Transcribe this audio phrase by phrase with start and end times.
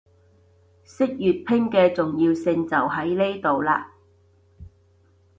[0.83, 3.85] 識粵拼嘅重要性就喺呢度喇